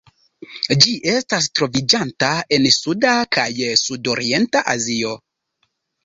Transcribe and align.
Ĝi 0.83 0.93
estas 1.15 1.47
troviĝanta 1.59 2.29
en 2.57 2.65
Suda 2.75 3.11
kaj 3.37 3.43
Sudorienta 3.83 4.63
Azio. 4.75 5.13